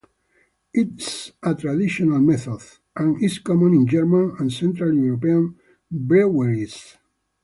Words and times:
It 0.73 0.99
is 0.99 1.31
a 1.43 1.53
traditional 1.53 2.17
method, 2.21 2.59
and 2.95 3.23
is 3.23 3.37
common 3.37 3.75
in 3.75 3.85
German 3.85 4.35
and 4.39 4.51
Central 4.51 4.91
European 4.95 5.55
breweries. 5.91 6.97